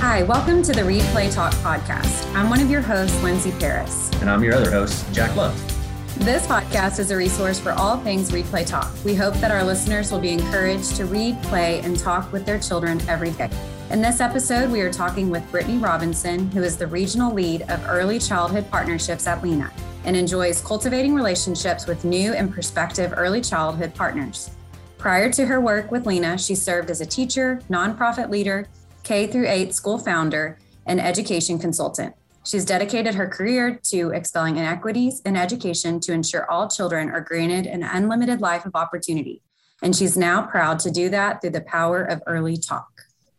[0.00, 2.34] Hi, welcome to the Read Play Talk podcast.
[2.34, 4.10] I'm one of your hosts, Lindsay Paris.
[4.22, 5.54] And I'm your other host, Jack Love.
[6.16, 8.90] This podcast is a resource for all things Read Play Talk.
[9.04, 12.58] We hope that our listeners will be encouraged to read, play, and talk with their
[12.58, 13.50] children every day.
[13.90, 17.86] In this episode, we are talking with Brittaney Robinson, who is the regional lead of
[17.86, 19.70] early childhood partnerships at Lena
[20.04, 24.50] and enjoys cultivating relationships with new and prospective early childhood partners.
[24.96, 28.66] Prior to her work with Lena, she served as a teacher, nonprofit leader,
[29.10, 30.56] K through 8 school founder,
[30.86, 32.14] and education consultant.
[32.44, 37.66] She's dedicated her career to expelling inequities in education to ensure all children are granted
[37.66, 39.42] an unlimited life of opportunity.
[39.82, 42.88] And she's now proud to do that through the power of early talk.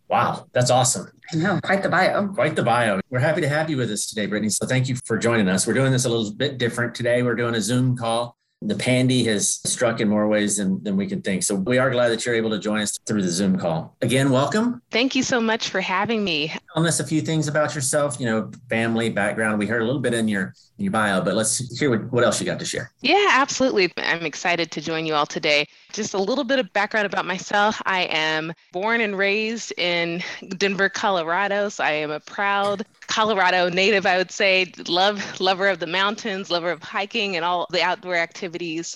[0.09, 1.09] Wow, that's awesome.
[1.31, 2.27] I know, quite the bio.
[2.27, 2.99] Quite the bio.
[3.09, 4.51] We're happy to have you with us today, Brittaney.
[4.51, 5.65] So thank you for joining us.
[5.65, 7.23] We're doing this a little bit different today.
[7.23, 11.07] We're doing a Zoom call the pandy has struck in more ways than, than we
[11.07, 11.43] can think.
[11.43, 13.95] So we are glad that you're able to join us through the Zoom call.
[14.01, 14.81] Again, welcome.
[14.91, 16.53] Thank you so much for having me.
[16.75, 19.57] Tell us a few things about yourself, you know, family, background.
[19.57, 22.23] We heard a little bit in your in your bio, but let's hear what, what
[22.23, 22.91] else you got to share.
[23.01, 23.91] Yeah, absolutely.
[23.97, 25.67] I'm excited to join you all today.
[25.93, 27.81] Just a little bit of background about myself.
[27.85, 30.23] I am born and raised in
[30.57, 31.69] Denver, Colorado.
[31.69, 34.71] So I am a proud Colorado native, I would say.
[34.87, 38.95] Love lover of the mountains, lover of hiking and all the outdoor activities.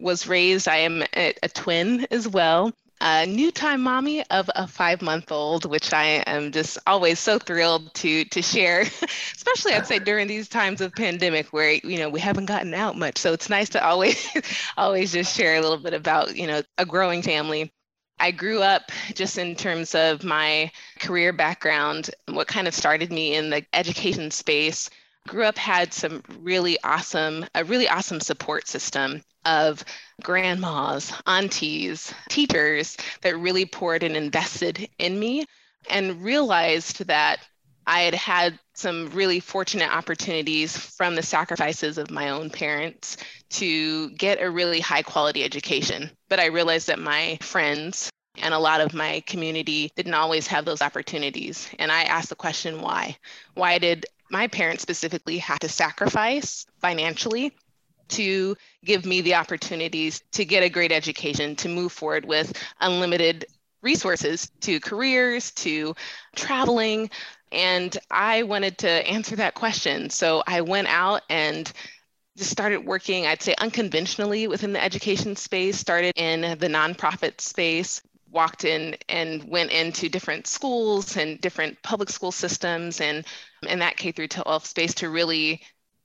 [0.00, 2.72] Was raised, I am a, a twin as well
[3.04, 7.38] a new time mommy of a five month old, which I am just always so
[7.38, 8.80] thrilled to to share,
[9.34, 12.96] especially I'd say during these times of pandemic where you know we haven't gotten out
[12.96, 13.18] much.
[13.18, 14.26] So it's nice to always
[14.78, 17.70] always just share a little bit about you know a growing family.
[18.18, 23.34] I grew up just in terms of my career background, what kind of started me
[23.34, 24.88] in the education space.
[25.26, 29.84] Grew up had some really awesome, a really awesome support system of
[30.22, 35.46] grandmas, aunties, teachers that really poured and invested in me
[35.90, 37.40] and realized that
[37.86, 43.18] I had had some really fortunate opportunities from the sacrifices of my own parents
[43.50, 46.10] to get a really high quality education.
[46.28, 50.64] But I realized that my friends and a lot of my community didn't always have
[50.64, 51.68] those opportunities.
[51.78, 53.16] And I asked the question why?
[53.54, 57.52] Why did my parents specifically had to sacrifice financially
[58.08, 63.46] to give me the opportunities to get a great education, to move forward with unlimited
[63.82, 65.94] resources to careers, to
[66.34, 67.10] traveling.
[67.52, 70.10] And I wanted to answer that question.
[70.10, 71.70] So I went out and
[72.36, 78.02] just started working, I'd say unconventionally within the education space, started in the nonprofit space,
[78.34, 83.24] walked in and went into different schools and different public school systems and
[83.68, 85.62] in that K through 12 space to really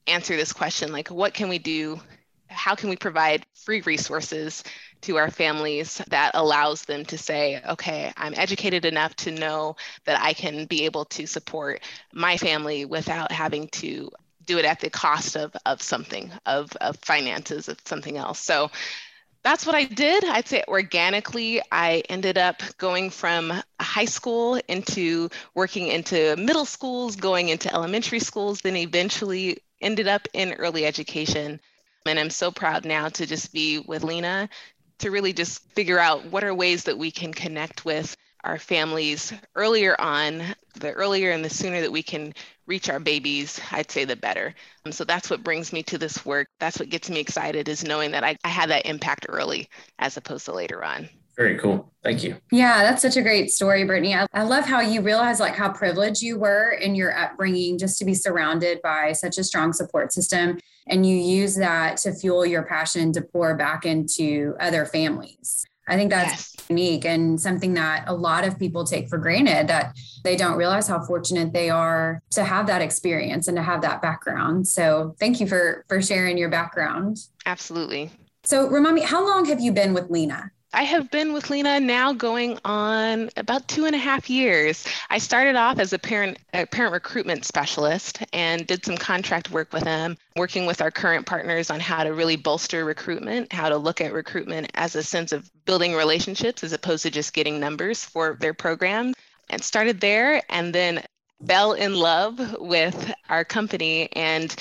[0.07, 1.99] answer this question like what can we do?
[2.47, 4.63] How can we provide free resources
[5.01, 10.19] to our families that allows them to say okay i'm educated enough to know that
[10.21, 14.09] i can be able to support my family without having to
[14.49, 18.39] do it at the cost of, of something of, of finances of something else?
[18.39, 18.71] So
[19.43, 20.23] that's what I did.
[20.25, 27.15] I'd say organically, I ended up going from high school into working into middle schools,
[27.15, 31.59] going into elementary schools, then eventually ended up in early education.
[32.05, 34.49] And I'm so proud now to just be with Lena
[34.99, 39.33] to really just figure out what are ways that we can connect with our families
[39.55, 40.43] earlier on.
[40.75, 42.33] The earlier and the sooner that we can
[42.69, 44.53] reach our babies, I'd say the better.
[44.85, 46.47] Um, so that's what brings me to this work.
[46.59, 50.15] That's what gets me excited is knowing that I, I had that impact early as
[50.15, 51.09] opposed to later on.
[51.35, 51.91] Very cool.
[52.03, 52.35] Thank you.
[52.51, 54.13] Yeah, that's such a great story, Brittaney.
[54.13, 57.97] I, I, love how you realize like how privileged you were in your upbringing just
[57.99, 60.59] to be surrounded by such a strong support system.
[60.87, 65.65] And you use that to fuel your passion to pour back into other families.
[65.89, 66.69] I think that's yes.
[66.69, 70.87] unique and something that a lot of people take for granted that they don't realize
[70.87, 74.67] how fortunate they are to have that experience and to have that background.
[74.67, 77.17] So thank you for for sharing your background.
[77.45, 78.11] Absolutely.
[78.43, 80.51] So remind me, how long have you been with Lena?
[80.71, 84.85] I have been with Lena now going on about two and a half years.
[85.09, 89.73] I started off as a parent a parent recruitment specialist and did some contract work
[89.73, 93.77] with them, working with our current partners on how to really bolster recruitment, how to
[93.77, 98.05] look at recruitment as a sense of building relationships as opposed to just getting numbers
[98.05, 99.13] for their program.
[99.49, 101.03] And started there and then
[101.47, 104.55] fell in love with our company and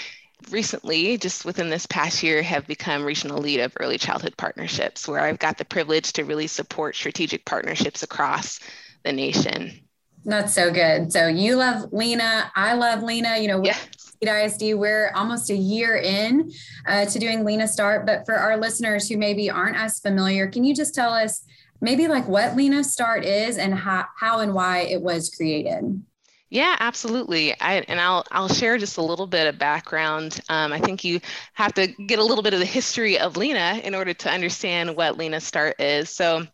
[0.50, 5.20] recently, just within this past year, have become regional lead of early childhood partnerships, where
[5.20, 8.60] I've got the privilege to really support strategic partnerships across
[9.04, 9.80] the nation.
[10.24, 11.12] That's so good.
[11.12, 12.50] So you love Lena.
[12.54, 13.38] I love Lena.
[13.38, 13.76] You know, yeah.
[14.20, 16.50] ISD, we're almost a year in
[16.86, 18.04] uh, to doing Lena Start.
[18.04, 21.44] But for our listeners who maybe aren't as familiar, can you just tell us
[21.80, 26.02] maybe like what Lena Start is and how, how and why it was created?
[26.50, 27.58] Yeah, absolutely.
[27.60, 30.40] I, and I'll I'll share just a little bit of background.
[30.48, 31.20] Um, I think you
[31.52, 34.96] have to get a little bit of the history of Lena in order to understand
[34.96, 36.08] what Lena Start is.
[36.10, 36.46] So,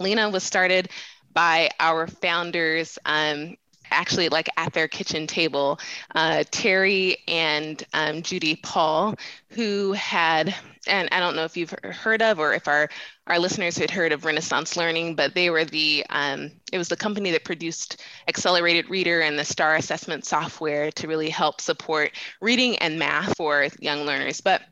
[0.00, 0.90] Lena was started
[1.32, 2.98] by our founders.
[3.06, 3.56] Um,
[3.90, 5.78] actually like at their kitchen table,
[6.14, 9.14] uh, Terry and um, Judy Paul,
[9.50, 10.54] who had,
[10.86, 12.88] and I don't know if you've heard of or if our
[13.26, 16.96] our listeners had heard of Renaissance Learning, but they were the um, it was the
[16.96, 22.76] company that produced Accelerated Reader and the STAR assessment software to really help support reading
[22.78, 24.40] and math for young learners.
[24.40, 24.62] But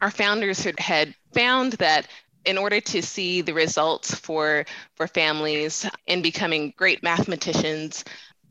[0.00, 2.06] our founders had, found that
[2.44, 4.64] in order to see the results for
[4.96, 8.04] for families in becoming great mathematicians,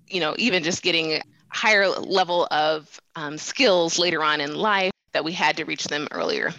[0.08, 5.24] you know, even just getting higher level of um, skills later on in life, that
[5.24, 6.52] we had to reach them earlier.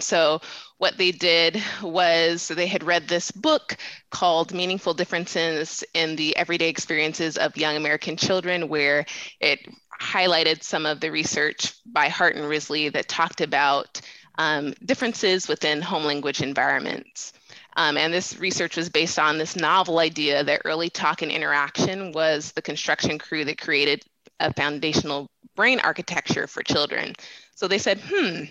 [0.00, 0.40] So,
[0.78, 3.76] what they did was they had read this book
[4.10, 9.04] called Meaningful Differences in the Everyday Experiences of Young American Children, where
[9.40, 9.60] it
[10.00, 14.00] highlighted some of the research by Hart and Risley that talked about
[14.38, 17.34] um, differences within home language environments.
[17.76, 22.12] Um, and this research was based on this novel idea that early talk and interaction
[22.12, 24.02] was the construction crew that created
[24.40, 27.14] a foundational brain architecture for children.
[27.54, 28.44] So they said, hmm,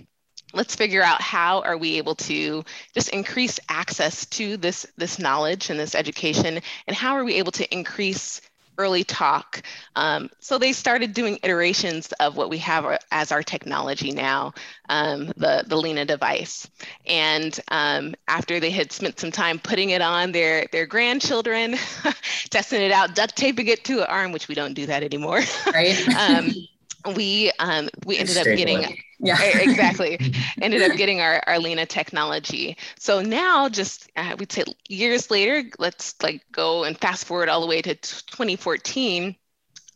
[0.53, 2.63] let's figure out how are we able to
[2.93, 7.51] just increase access to this this knowledge and this education and how are we able
[7.51, 8.41] to increase
[8.79, 9.61] early talk?
[9.95, 14.53] Um, so they started doing iterations of what we have as our technology now
[14.87, 16.67] um, the the lena device.
[17.05, 21.75] And um, after they had spent some time putting it on their their grandchildren
[22.49, 25.41] testing it out duct taping it to an arm which we don't do that anymore.
[25.67, 25.99] Right.
[26.19, 26.51] Um,
[27.15, 29.37] we um, we ended up getting yeah.
[29.41, 30.17] Exactly.
[30.61, 32.77] Ended up getting our, our lena technology.
[32.97, 37.61] So now just uh, we'd say years later let's like go and fast forward all
[37.61, 39.35] the way to 2014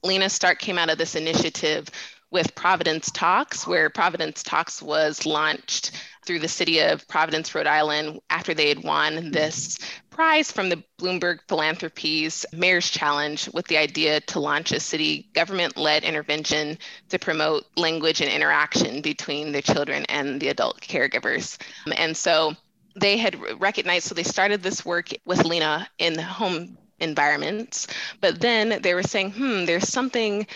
[0.04, 1.88] lena Start came out of this initiative
[2.31, 5.92] with providence talks where providence talks was launched
[6.25, 9.78] through the city of Providence, Rhode Island, after they had won this
[10.10, 15.75] prize from the Bloomberg Philanthropies Mayor's Challenge with the idea to launch a city government
[15.75, 16.78] led intervention
[17.10, 21.58] to promote language and interaction between the children and the adult caregivers.
[21.98, 22.56] And so
[22.96, 27.88] they had recognized, so they started this work with Lena in the home environments,
[28.22, 30.48] but then they were saying, hmm, there's something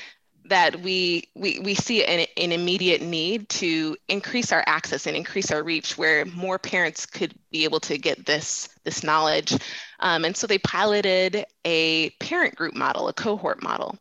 [0.49, 5.51] that we we, we see an, an immediate need to increase our access and increase
[5.51, 9.53] our reach where more parents could be able to get this this knowledge.
[9.99, 13.97] Um, and so they piloted a parent group model a cohort model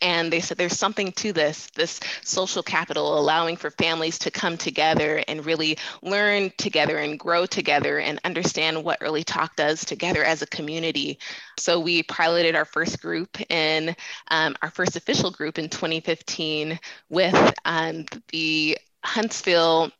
[0.00, 4.56] and they said there's something to this this social capital allowing for families to come
[4.56, 10.24] together and really learn together and grow together and understand what early talk does together
[10.24, 11.18] as a community.
[11.58, 13.94] So we piloted our first group in
[14.28, 19.90] um, our first official group in 2015 with um, the huntsville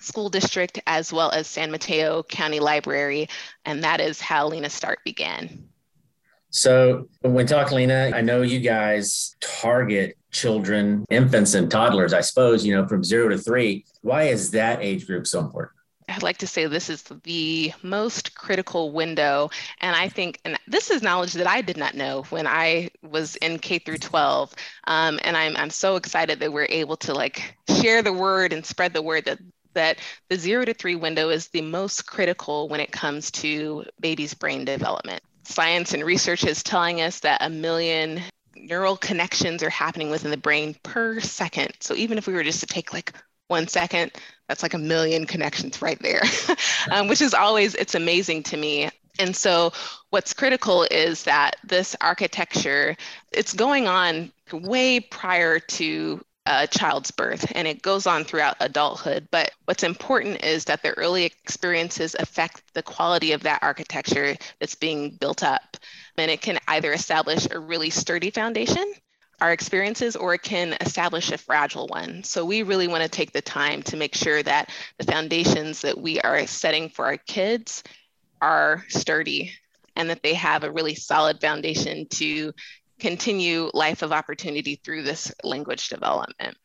[0.00, 3.28] school district as well as san mateo county library
[3.64, 5.68] and that is how lena start began
[6.50, 12.64] so when talking, Lena, I know you guys target children, infants and toddlers, I suppose,
[12.64, 13.84] you know, from zero to three.
[14.02, 15.72] Why is that age group so important?
[16.08, 19.50] I'd like to say this is the most critical window.
[19.82, 23.36] And I think, and this is knowledge that I did not know when I was
[23.36, 24.54] in K through 12.
[24.86, 28.64] Um, and I'm, I'm so excited that we're able to like share the word and
[28.64, 29.38] spread the word that
[29.74, 34.32] that the zero to three window is the most critical when it comes to baby's
[34.32, 38.20] brain development science and research is telling us that a million
[38.56, 41.72] neural connections are happening within the brain per second.
[41.80, 43.12] So even if we were just to take like
[43.48, 44.12] one second,
[44.48, 46.22] that's like a million connections right there,
[46.90, 48.90] um, which is always, it's amazing to me.
[49.18, 49.72] And so
[50.10, 52.96] what's critical is that this architecture,
[53.32, 59.28] it's going on way prior to a child's birth and it goes on throughout adulthood.
[59.30, 64.74] But what's important is that the early experiences affect the quality of that architecture that's
[64.74, 65.76] being built up.
[66.16, 68.92] And it can either establish a really sturdy foundation
[69.40, 72.24] our experiences or it can establish a fragile one.
[72.24, 75.96] So we really want to take the time to make sure that the foundations that
[75.96, 77.84] we are setting for our kids
[78.40, 79.52] are sturdy
[79.94, 82.52] and that they have a really solid foundation to
[82.98, 86.56] continue life of opportunity through this language development.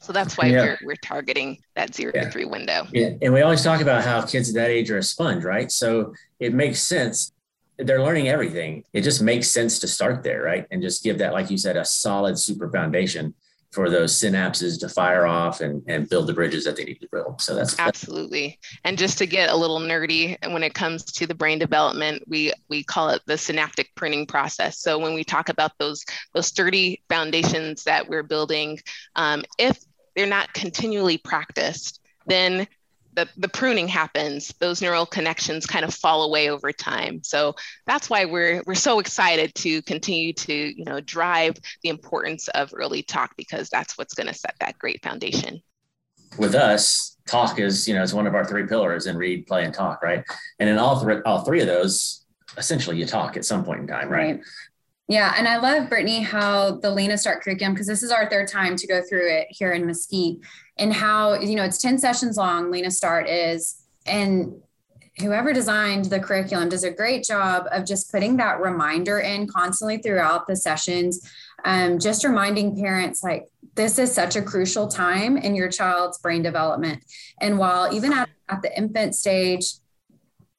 [0.00, 0.62] So that's why yeah.
[0.62, 2.24] we're, we're targeting that zero yeah.
[2.24, 2.86] to three window.
[2.92, 3.10] Yeah.
[3.22, 5.70] And we always talk about how kids at that age are a sponge, right?
[5.70, 7.32] So it makes sense.
[7.78, 8.84] They're learning everything.
[8.92, 10.66] It just makes sense to start there, right?
[10.70, 13.34] And just give that, like you said, a solid super foundation.
[13.76, 17.08] For those synapses to fire off and, and build the bridges that they need to
[17.12, 17.42] build.
[17.42, 18.58] So that's absolutely.
[18.84, 22.54] And just to get a little nerdy, when it comes to the brain development, we
[22.70, 24.80] we call it the synaptic pruning process.
[24.80, 28.80] So when we talk about those those sturdy foundations that we're building,
[29.14, 29.78] um, if
[30.14, 32.66] they're not continually practiced, then
[33.16, 37.22] the, the pruning happens, those neural connections kind of fall away over time.
[37.24, 37.54] So
[37.86, 42.72] that's why we're we're so excited to continue to you know drive the importance of
[42.74, 45.60] early talk because that's what's going to set that great foundation.
[46.38, 49.64] With us, talk is you know is one of our three pillars in read, play,
[49.64, 50.22] and talk, right?
[50.58, 52.26] And in all three all three of those,
[52.58, 54.36] essentially you talk at some point in time, right?
[54.36, 54.40] right.
[55.08, 58.48] Yeah, and I love Brittaney how the Lena Start curriculum because this is our third
[58.48, 60.40] time to go through it here in Mesquite,
[60.78, 62.70] and how you know it's ten sessions long.
[62.70, 64.54] Lena Start is, and
[65.18, 69.96] whoever designed the curriculum does a great job of just putting that reminder in constantly
[69.96, 71.26] throughout the sessions,
[71.64, 76.42] um, just reminding parents like this is such a crucial time in your child's brain
[76.42, 77.02] development,
[77.40, 79.64] and while even at, at the infant stage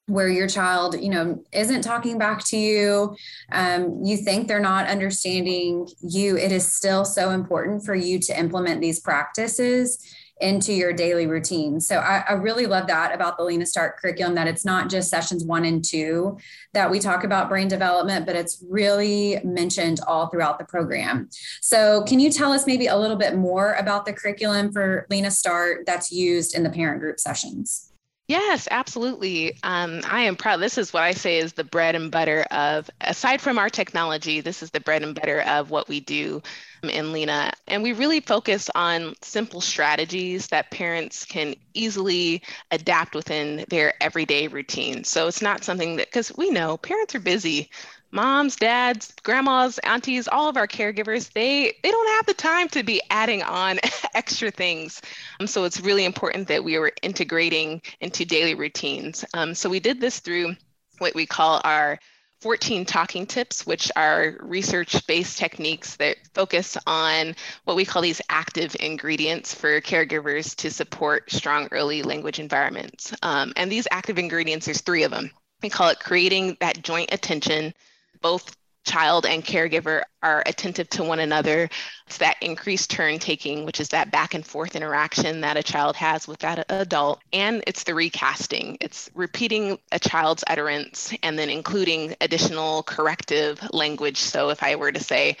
[0.08, 3.16] where your child you know isn't talking back to you
[3.52, 8.38] um, you think they're not understanding you it is still so important for you to
[8.38, 10.02] implement these practices
[10.40, 11.80] into your daily routine.
[11.80, 15.10] So I, I really love that about the lena start curriculum that it's not just
[15.10, 16.38] sessions one and two
[16.74, 21.28] that we talk about brain development but it's really mentioned all throughout the program.
[21.60, 25.30] So can you tell us maybe a little bit more about the curriculum for lena
[25.30, 27.87] start that's used in the parent group sessions
[28.28, 29.54] Yes, absolutely.
[29.62, 30.58] Um, I am proud.
[30.58, 34.42] This is what I say is the bread and butter of, aside from our technology,
[34.42, 36.42] this is the bread and butter of what we do
[36.82, 37.52] in Lena.
[37.66, 44.46] And we really focus on simple strategies that parents can easily adapt within their everyday
[44.48, 45.04] routine.
[45.04, 47.70] So it's not something that, because we know parents are busy
[48.10, 52.82] moms, dads, grandmas, aunties, all of our caregivers, they they don't have the time to
[52.82, 53.78] be adding on
[54.14, 55.00] extra things.
[55.40, 59.24] Um, so it's really important that we were integrating into daily routines.
[59.34, 60.54] Um, so we did this through
[60.98, 61.98] what we call our
[62.40, 67.34] 14 talking tips, which are research based techniques that focus on
[67.64, 73.12] what we call these active ingredients for caregivers to support strong early language environments.
[73.22, 75.30] Um, and these active ingredients, there's three of them.
[75.62, 77.74] We call it creating that joint attention,
[78.20, 81.68] both child and caregiver are attentive to one another.
[82.06, 85.94] It's that increased turn taking, which is that back and forth interaction that a child
[85.96, 87.20] has with that adult.
[87.32, 88.78] And it's the recasting.
[88.80, 94.18] It's repeating a child's utterance and then including additional corrective language.
[94.18, 95.36] So if I were to say,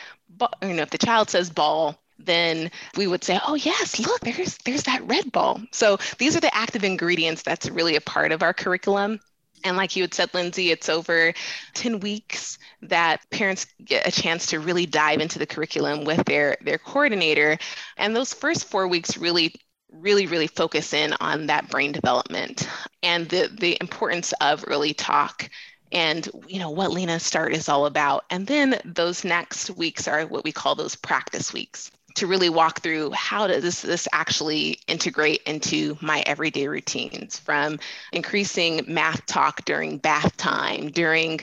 [0.62, 4.58] you know, if the child says ball, then we would say, oh yes, look, there's
[4.58, 5.60] there's that red ball.
[5.70, 9.20] So these are the active ingredients that's really a part of our curriculum.
[9.64, 11.32] And like you had said, Lindsay, it's over
[11.74, 16.56] 10 weeks that parents get a chance to really dive into the curriculum with their,
[16.62, 17.58] their coordinator.
[17.96, 19.54] And those first four weeks really
[19.90, 22.68] really really focus in on that brain development
[23.02, 25.48] and the the importance of early talk
[25.92, 30.26] and you know what lena start is all about and then those next weeks are
[30.26, 35.40] what we call those practice weeks to really walk through how does this actually integrate
[35.46, 37.78] into my everyday routines from
[38.12, 41.38] increasing math talk during bath time, during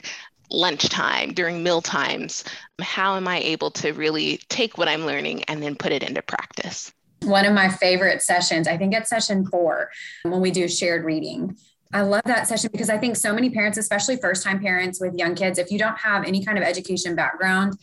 [0.50, 2.44] lunchtime, during meal times.
[2.80, 6.20] How am I able to really take what I'm learning and then put it into
[6.20, 6.92] practice?
[7.22, 9.90] One of my favorite sessions, I think it's session four,
[10.24, 11.56] when we do shared reading.
[11.94, 15.14] I love that session because I think so many parents, especially first time parents with
[15.14, 17.78] young kids, if you don't have any kind of education background,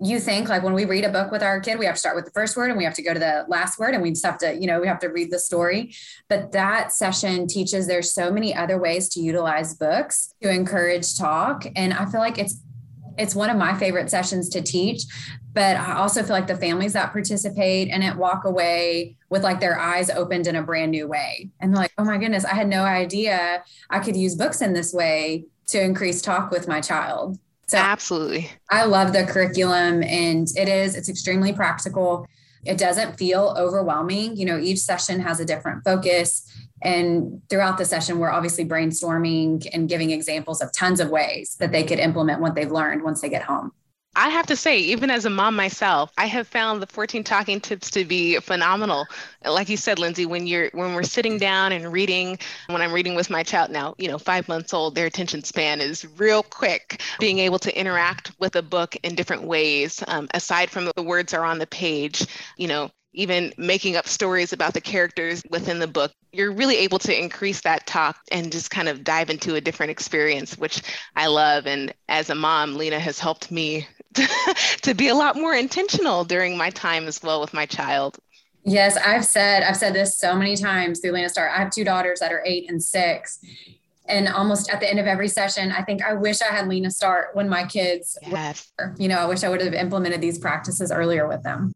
[0.00, 2.14] you think like when we read a book with our kid, we have to start
[2.14, 4.10] with the first word and we have to go to the last word and we
[4.10, 5.92] just have to, you know, we have to read the story.
[6.28, 11.66] But that session teaches there's so many other ways to utilize books to encourage talk.
[11.74, 12.60] And I feel like it's
[13.18, 15.02] it's one of my favorite sessions to teach.
[15.52, 19.58] But I also feel like the families that participate and it walk away with like
[19.58, 21.50] their eyes opened in a brand new way.
[21.58, 24.72] And they're like, oh my goodness, I had no idea I could use books in
[24.72, 27.40] this way to increase talk with my child.
[27.68, 28.50] So absolutely.
[28.70, 32.26] I love the curriculum and it is, it's extremely practical.
[32.64, 34.36] It doesn't feel overwhelming.
[34.36, 36.50] You know, each session has a different focus.
[36.82, 41.72] And throughout the session, we're obviously brainstorming and giving examples of tons of ways that
[41.72, 43.72] they could implement what they've learned once they get home.
[44.14, 47.60] I have to say, even as a mom myself, I have found the 14 talking
[47.60, 49.06] tips to be phenomenal.
[49.44, 52.36] Like you said, Lindsay, when you're when we're sitting down and reading,
[52.66, 55.80] when I'm reading with my child now, you know, five months old, their attention span
[55.80, 57.00] is real quick.
[57.20, 61.32] Being able to interact with a book in different ways, um, aside from the words
[61.32, 65.86] are on the page, you know, even making up stories about the characters within the
[65.86, 69.60] book, you're really able to increase that talk and just kind of dive into a
[69.60, 70.82] different experience, which
[71.16, 71.66] I love.
[71.66, 73.86] And as a mom, Lena has helped me
[74.82, 78.18] to be a lot more intentional during my time as well with my child.
[78.64, 81.52] Yes, I've said I've said this so many times through Lena Start.
[81.54, 83.38] I have two daughters that are eight and six.
[84.06, 86.90] And almost at the end of every session, I think I wish I had Lena
[86.90, 88.72] start when my kids yes.
[88.78, 91.72] were, you know, I wish I would have implemented these practices earlier with them.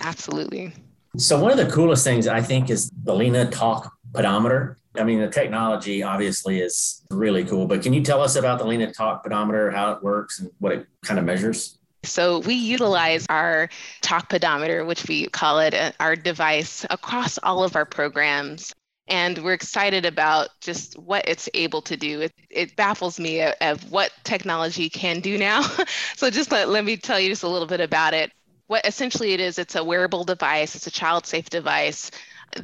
[0.00, 0.72] Absolutely.
[1.18, 4.78] So one of the coolest things I think is the Lena Talk pedometer.
[4.96, 8.64] I mean, the technology obviously is really cool, but can you tell us about the
[8.64, 11.78] Lena Talk pedometer, how it works and what it kind of measures?
[12.04, 13.68] So we utilize our
[14.02, 18.72] talk pedometer, which we call it uh, our device, across all of our programs.
[19.08, 22.20] And we're excited about just what it's able to do.
[22.20, 25.62] It, it baffles me of, of what technology can do now.
[26.16, 28.32] so just let, let me tell you just a little bit about it.
[28.66, 32.10] What essentially it is, it's a wearable device, it's a child safe device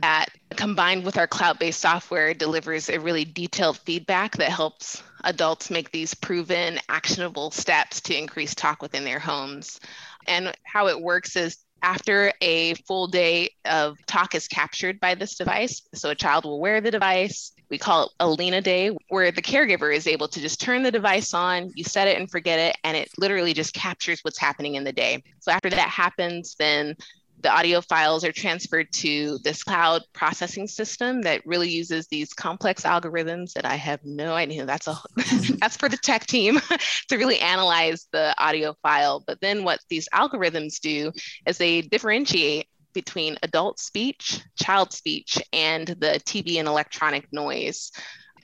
[0.00, 5.90] that combined with our cloud-based software delivers a really detailed feedback that helps adults make
[5.90, 9.80] these proven actionable steps to increase talk within their homes.
[10.26, 15.36] And how it works is after a full day of talk is captured by this
[15.36, 17.52] device so a child will wear the device.
[17.68, 20.90] We call it a Lena day where the caregiver is able to just turn the
[20.90, 24.76] device on you set it and forget it and it literally just captures what's happening
[24.76, 25.22] in the day.
[25.40, 26.96] So after that happens then
[27.44, 32.84] the audio files are transferred to this cloud processing system that really uses these complex
[32.84, 34.64] algorithms that I have no idea.
[34.64, 34.98] That's a
[35.60, 36.58] that's for the tech team
[37.08, 39.22] to really analyze the audio file.
[39.26, 41.12] But then what these algorithms do
[41.46, 47.92] is they differentiate between adult speech, child speech, and the TV and electronic noise.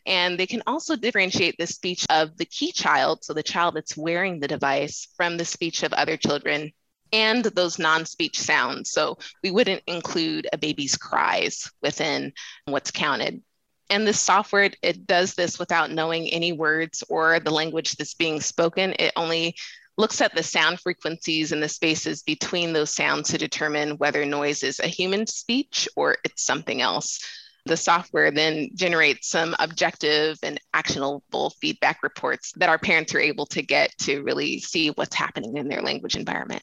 [0.05, 3.97] And they can also differentiate the speech of the key child, so the child that's
[3.97, 6.73] wearing the device, from the speech of other children
[7.13, 8.91] and those non-speech sounds.
[8.91, 12.33] So we wouldn't include a baby's cries within
[12.67, 13.43] what's counted.
[13.89, 18.41] And this software, it does this without knowing any words or the language that's being
[18.41, 18.95] spoken.
[18.99, 19.57] It only
[19.99, 24.63] looks at the sound frequencies and the spaces between those sounds to determine whether noise
[24.63, 27.21] is a human speech or it's something else.
[27.67, 33.47] The software then generates some objective and actionable feedback reports that our parents are able
[33.47, 36.63] to get to really see what's happening in their language environment.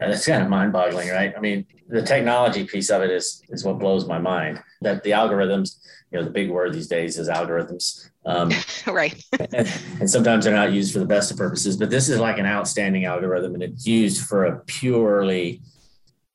[0.00, 1.34] That's kind of mind-boggling, right?
[1.36, 4.62] I mean, the technology piece of it is is what blows my mind.
[4.82, 5.78] That the algorithms,
[6.10, 8.10] you know, the big word these days is algorithms.
[8.24, 8.52] Um,
[8.86, 9.22] right.
[9.38, 9.54] and,
[10.00, 12.46] and, sometimes they're not used for the best of purposes, but this is like an
[12.46, 15.62] outstanding algorithm, and it's used for a purely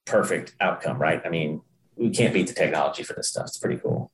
[0.05, 1.21] perfect outcome, right?
[1.23, 1.61] I mean,
[1.95, 3.45] we can't beat the technology for this stuff.
[3.45, 4.11] It's pretty cool.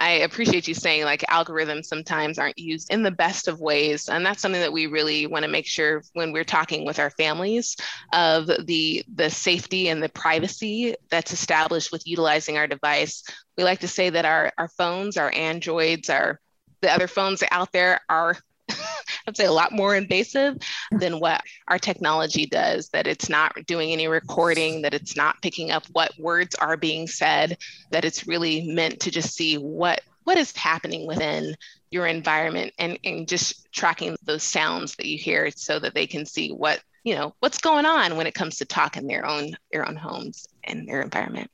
[0.00, 4.08] I appreciate you saying like algorithms sometimes aren't used in the best of ways.
[4.08, 7.10] And that's something that we really want to make sure when we're talking with our
[7.10, 7.76] families
[8.12, 13.22] of the the safety and the privacy that's established with utilizing our device.
[13.56, 16.40] We like to say that our, our phones, our Androids, our
[16.80, 18.36] the other phones out there are
[19.26, 20.58] I'd say a lot more invasive
[20.90, 25.70] than what our technology does, that it's not doing any recording, that it's not picking
[25.70, 27.58] up what words are being said,
[27.90, 31.54] that it's really meant to just see what what is happening within
[31.90, 36.24] your environment and, and just tracking those sounds that you hear so that they can
[36.24, 39.54] see what you know what's going on when it comes to talk in their own
[39.70, 41.50] their own homes and their environment.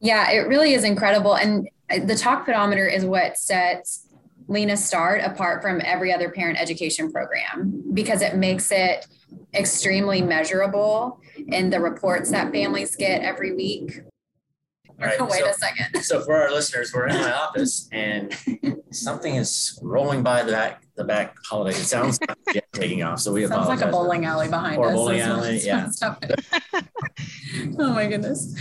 [0.00, 1.34] Yeah it really is incredible.
[1.34, 4.08] And the talk pedometer is what sets
[4.48, 9.06] Lena Start apart from every other parent education program because it makes it
[9.54, 14.00] extremely measurable in the reports that families get every week.
[14.98, 16.02] Right, Wait so, a second.
[16.02, 18.36] So for our listeners, we're in my office and
[18.90, 21.76] something is rolling by the back the back holiday.
[21.76, 23.18] It sounds like taking off.
[23.20, 24.94] So we Sounds like a bowling alley behind or us.
[24.94, 25.90] bowling alley, yeah.
[27.78, 28.54] oh my goodness.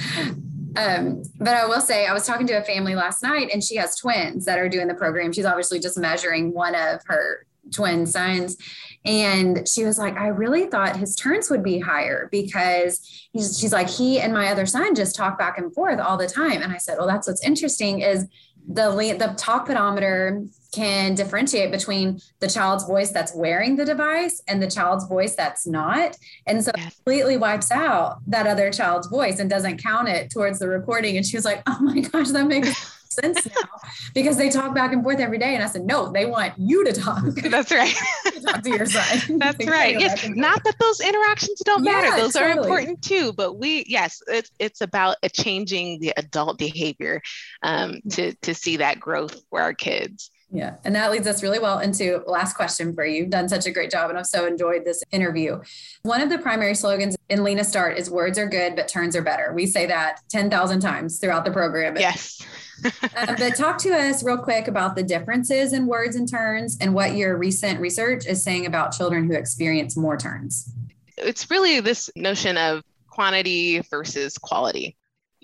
[0.76, 3.76] Um, but I will say, I was talking to a family last night, and she
[3.76, 5.32] has twins that are doing the program.
[5.32, 8.58] She's obviously just measuring one of her twin sons.
[9.06, 13.90] And she was like, I really thought his turns would be higher because she's like,
[13.90, 16.62] he and my other son just talk back and forth all the time.
[16.62, 18.28] And I said, Well, that's what's interesting is
[18.68, 24.62] the the talk pedometer can differentiate between the child's voice that's wearing the device and
[24.62, 26.18] the child's voice that's not.
[26.48, 26.96] And so yes.
[26.96, 31.16] completely wipes out that other child's voice and doesn't count it towards the recording.
[31.16, 34.94] And she was like, oh my gosh, that makes sense now because they talk back
[34.94, 35.56] and forth every day.
[35.56, 37.24] And I said, no, they want you to talk.
[37.44, 37.96] That's right.
[38.26, 39.38] to talk to your son.
[39.40, 40.00] That's right.
[40.00, 40.28] Yes.
[40.30, 42.22] Not that those interactions don't yeah, matter.
[42.22, 42.58] Those totally.
[42.58, 43.34] are important too.
[43.34, 47.22] But we, yes, it's, it's about changing the adult behavior
[47.62, 50.30] um, to, to see that growth for our kids.
[50.54, 50.76] Yeah.
[50.86, 53.22] And that leads us really well into last question for you.
[53.22, 55.60] You've done such a great job and I've so enjoyed this interview.
[56.04, 59.24] One of the primary slogans in Lena Start is words are good, but turns are
[59.24, 59.52] better.
[59.56, 61.98] We say that 10,000 times throughout the program.
[61.98, 62.40] Yes.
[62.86, 66.94] uh, but talk to us real quick about the differences in words and turns and
[66.94, 70.72] what your recent research is saying about children who experience more turns.
[71.18, 74.98] It's really this notion of quantity versus quality.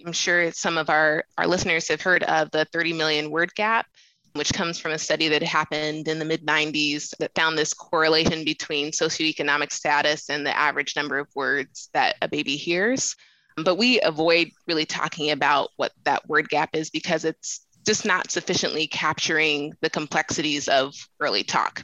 [0.05, 3.87] I'm sure some of our, our listeners have heard of the 30 million word gap,
[4.33, 8.43] which comes from a study that happened in the mid 90s that found this correlation
[8.43, 13.15] between socioeconomic status and the average number of words that a baby hears.
[13.63, 18.31] But we avoid really talking about what that word gap is because it's just not
[18.31, 21.83] sufficiently capturing the complexities of early talk.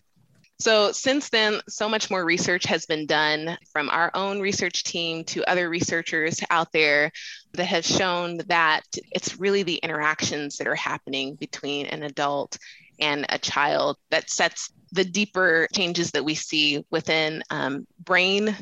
[0.58, 5.26] So, since then, so much more research has been done from our own research team
[5.26, 7.12] to other researchers out there
[7.54, 12.58] that have shown that it's really the interactions that are happening between an adult
[13.00, 18.56] and a child that sets the deeper changes that we see within um, brain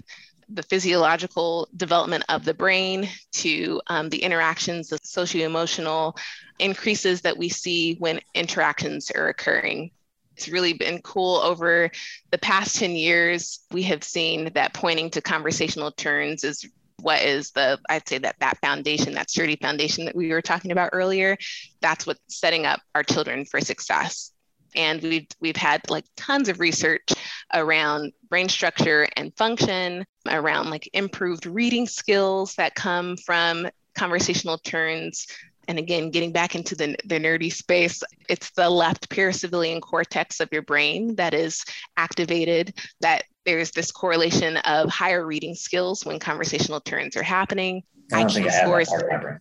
[0.49, 6.15] the physiological development of the brain to um, the interactions, the socio-emotional
[6.59, 9.91] increases that we see when interactions are occurring.
[10.35, 11.91] It's really been cool over
[12.31, 13.59] the past 10 years.
[13.71, 16.65] We have seen that pointing to conversational turns is
[17.01, 20.71] what is the i'd say that that foundation that sturdy foundation that we were talking
[20.71, 21.35] about earlier
[21.81, 24.31] that's what's setting up our children for success
[24.75, 27.09] and we've we've had like tons of research
[27.53, 35.27] around brain structure and function around like improved reading skills that come from conversational turns
[35.67, 40.49] and again getting back into the, the nerdy space it's the left perisylvian cortex of
[40.51, 41.63] your brain that is
[41.97, 48.25] activated that there's this correlation of higher reading skills when conversational turns are happening I
[48.25, 48.91] IQ scores.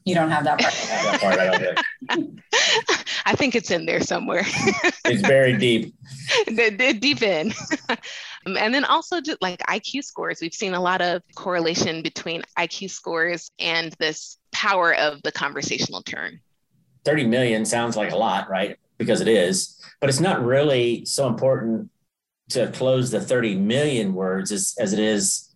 [0.04, 0.72] You don't have that part.
[0.88, 1.38] that part
[2.10, 2.26] I,
[3.26, 4.44] I think it's in there somewhere.
[5.04, 5.94] it's very deep.
[6.46, 7.52] deep in.
[8.46, 10.40] Um, and then also just like IQ scores.
[10.40, 16.02] We've seen a lot of correlation between IQ scores and this power of the conversational
[16.02, 16.40] turn.
[17.04, 18.76] 30 million sounds like a lot, right?
[18.98, 21.90] Because it is, but it's not really so important
[22.50, 25.54] to close the 30 million words as, as it is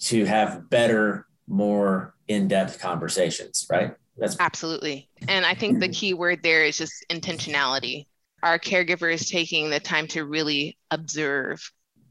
[0.00, 3.94] to have better, more in-depth conversations, right?
[4.16, 5.08] That's absolutely.
[5.28, 8.06] And I think the key word there is just intentionality.
[8.42, 11.70] Our caregiver is taking the time to really observe,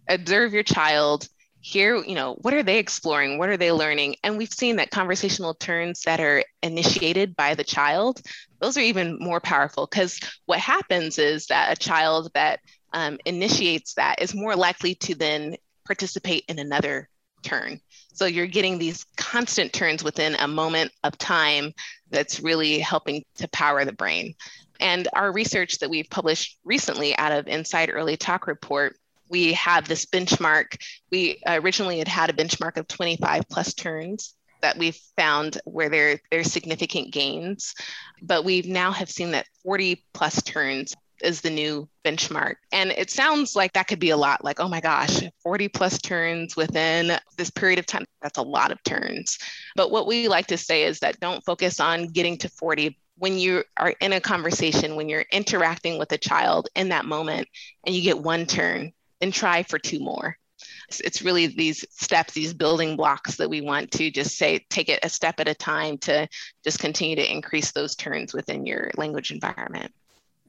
[0.09, 1.27] observe your child,
[1.61, 3.37] hear, you know, what are they exploring?
[3.37, 4.15] What are they learning?
[4.23, 8.21] And we've seen that conversational turns that are initiated by the child,
[8.59, 12.59] those are even more powerful because what happens is that a child that
[12.93, 17.07] um, initiates that is more likely to then participate in another
[17.43, 17.79] turn.
[18.13, 21.73] So you're getting these constant turns within a moment of time
[22.09, 24.35] that's really helping to power the brain.
[24.79, 28.95] And our research that we've published recently out of Inside Early Talk Report,
[29.31, 30.77] we have this benchmark.
[31.09, 35.89] We uh, originally had had a benchmark of 25 plus turns that we've found where
[35.89, 37.73] there there's significant gains,
[38.21, 42.55] but we now have seen that 40 plus turns is the new benchmark.
[42.71, 45.99] And it sounds like that could be a lot like, oh my gosh, 40 plus
[45.99, 48.05] turns within this period of time.
[48.21, 49.37] That's a lot of turns.
[49.75, 52.97] But what we like to say is that don't focus on getting to 40.
[53.17, 57.47] When you are in a conversation, when you're interacting with a child in that moment
[57.85, 60.37] and you get one turn, then try for two more.
[61.03, 64.99] It's really these steps, these building blocks that we want to just say, take it
[65.03, 66.27] a step at a time to
[66.63, 69.93] just continue to increase those turns within your language environment.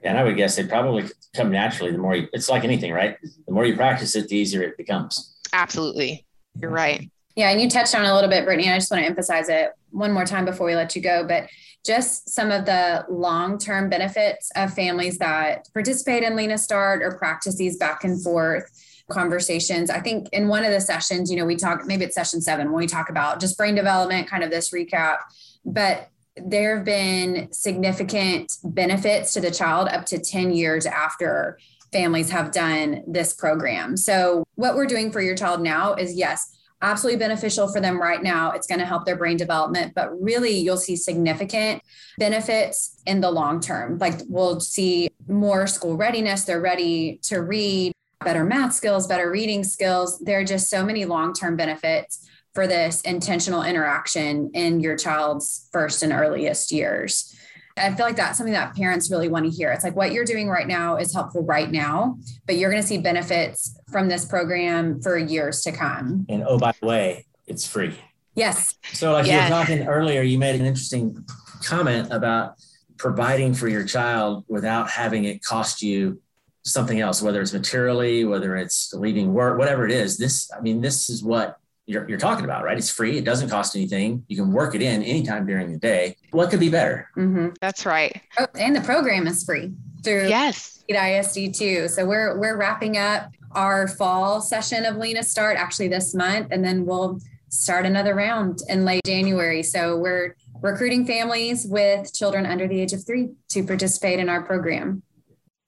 [0.02, 1.92] And I would guess they probably come naturally.
[1.92, 3.16] The more you, it's like anything, right?
[3.46, 5.36] The more you practice it, the easier it becomes.
[5.52, 6.26] Absolutely.
[6.60, 7.08] You're right.
[7.36, 7.50] Yeah.
[7.50, 8.72] And you touched on a little bit, Brittaney.
[8.72, 11.24] I just want to emphasize it one more time before we let you go.
[11.24, 11.48] But
[11.84, 17.16] just some of the long term benefits of families that participate in Lena Start or
[17.16, 18.70] practice these back and forth
[19.10, 19.90] conversations.
[19.90, 22.72] I think in one of the sessions, you know, we talk, maybe it's session seven,
[22.72, 25.18] when we talk about just brain development, kind of this recap.
[25.64, 31.58] But there have been significant benefits to the child up to 10 years after
[31.92, 33.96] families have done this program.
[33.96, 38.22] So, what we're doing for your child now is yes, absolutely beneficial for them right
[38.22, 38.50] now.
[38.50, 41.82] It's going to help their brain development, but really you'll see significant
[42.18, 43.98] benefits in the long term.
[43.98, 47.92] Like we'll see more school readiness, they're ready to read,
[48.24, 50.18] better math skills, better reading skills.
[50.18, 55.68] There are just so many long term benefits for this intentional interaction in your child's
[55.72, 57.31] first and earliest years.
[57.76, 59.72] I feel like that's something that parents really want to hear.
[59.72, 62.86] It's like what you're doing right now is helpful right now, but you're going to
[62.86, 66.26] see benefits from this program for years to come.
[66.28, 67.98] And oh, by the way, it's free.
[68.34, 68.74] Yes.
[68.92, 69.48] So, like yes.
[69.48, 71.24] you were talking earlier, you made an interesting
[71.62, 72.54] comment about
[72.98, 76.20] providing for your child without having it cost you
[76.64, 80.16] something else, whether it's materially, whether it's leaving work, whatever it is.
[80.16, 82.78] This, I mean, this is what you're, you're talking about, right?
[82.78, 83.18] It's free.
[83.18, 84.24] It doesn't cost anything.
[84.28, 86.16] You can work it in anytime during the day.
[86.30, 87.08] What could be better?
[87.16, 87.50] Mm-hmm.
[87.60, 88.20] That's right.
[88.38, 89.72] Oh, and the program is free.
[90.04, 91.88] through yes ISD too.
[91.88, 96.64] So we're we're wrapping up our fall session of Lena Start actually this month, and
[96.64, 99.62] then we'll start another round in late January.
[99.62, 104.42] So we're recruiting families with children under the age of three to participate in our
[104.42, 105.02] program.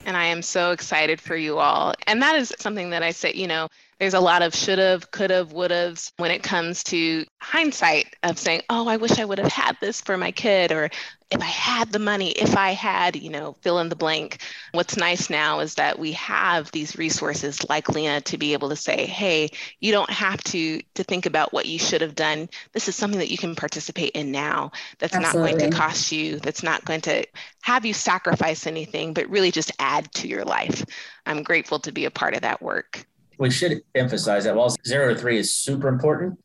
[0.07, 1.95] And I am so excited for you all.
[2.07, 3.69] And that is something that I say, you know,
[3.99, 8.15] there's a lot of should have, could have, would have when it comes to hindsight
[8.23, 10.91] of saying, oh, I wish I would have had this for my kid, or
[11.31, 14.41] if I had the money, if I had, you know, fill in the blank.
[14.73, 18.77] What's nice now is that we have these resources like Lena to be able to
[18.77, 22.49] say, hey, you don't have to to think about what you should have done.
[22.73, 25.53] This is something that you can participate in now that's Absolutely.
[25.53, 27.25] not going to cost you, that's not going to
[27.63, 30.85] have you sacrifice anything, but really just add to your life.
[31.27, 33.07] I'm grateful to be a part of that work
[33.39, 36.39] we should emphasize that while zero to three is super important,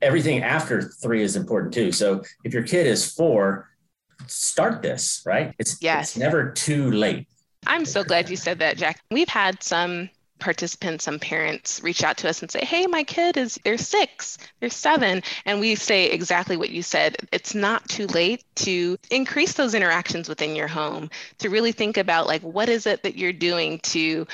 [0.00, 1.92] everything after three is important too.
[1.92, 3.68] So if your kid is four,
[4.26, 5.54] start this, right?
[5.58, 6.10] It's, yes.
[6.10, 7.28] it's never too late.
[7.66, 9.00] I'm so glad you said that, Jack.
[9.10, 10.10] We've had some
[10.42, 14.36] participants, some parents reach out to us and say, Hey, my kid is, they're six,
[14.60, 15.22] they're seven.
[15.46, 17.16] And we say exactly what you said.
[17.32, 22.26] It's not too late to increase those interactions within your home, to really think about
[22.26, 24.26] like, what is it that you're doing to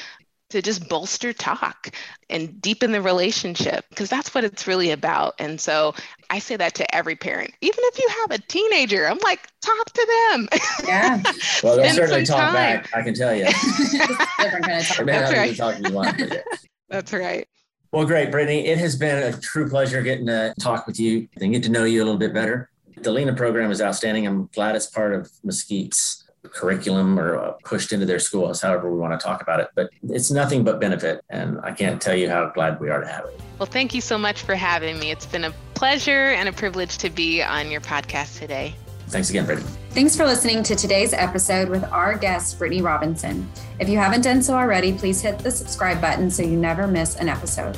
[0.50, 1.90] to just bolster talk
[2.30, 5.34] and deepen the relationship because that's what it's really about.
[5.38, 5.94] And so
[6.30, 9.92] I say that to every parent, even if you have a teenager, I'm like, talk
[9.92, 10.48] to them.
[10.86, 11.22] Yeah.
[11.62, 12.54] well, they'll certainly talk time.
[12.54, 12.90] back.
[12.94, 13.44] I can tell you.
[14.40, 15.06] different kind of talk.
[15.06, 15.56] That's right.
[15.56, 16.22] Talk you want,
[16.88, 17.46] that's right.
[17.92, 18.66] Well, great, Brittaney.
[18.66, 21.84] It has been a true pleasure getting to talk with you and get to know
[21.84, 22.70] you a little bit better.
[23.02, 24.26] The Lena program is outstanding.
[24.26, 28.98] I'm glad it's part of Mesquite's curriculum or uh, pushed into their schools, however we
[28.98, 29.68] want to talk about it.
[29.74, 31.24] But it's nothing but benefit.
[31.30, 33.40] And I can't tell you how glad we are to have it.
[33.58, 35.10] Well, thank you so much for having me.
[35.10, 38.74] It's been a pleasure and a privilege to be on your podcast today.
[39.08, 39.74] Thanks again, Brittaney.
[39.90, 43.50] Thanks for listening to today's episode with our guest, Brittaney Robinson.
[43.80, 47.16] If you haven't done so already, please hit the subscribe button so you never miss
[47.16, 47.76] an episode.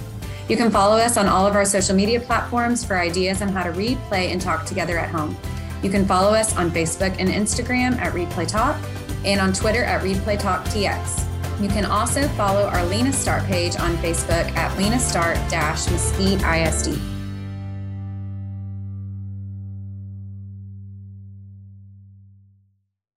[0.49, 3.63] You can follow us on all of our social media platforms for ideas on how
[3.63, 5.37] to read, play, and talk together at home.
[5.83, 8.79] You can follow us on Facebook and Instagram at Read Play Talk
[9.25, 11.27] and on Twitter at Read Play Talk TX.
[11.61, 17.20] You can also follow our Lena Start page on Facebook at Lena Start Mesquite ISD.